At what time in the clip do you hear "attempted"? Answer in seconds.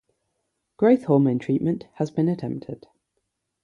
2.27-2.87